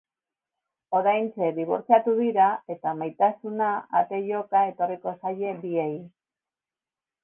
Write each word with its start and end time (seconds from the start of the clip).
Oraintxe 0.99 1.49
dibortziatu 1.57 2.15
dira 2.21 2.49
eta 2.77 2.95
maitasuna 3.03 3.71
ate 4.03 4.25
joka 4.33 4.67
etorriko 4.75 5.19
zaie 5.23 5.57
biei. 5.65 5.93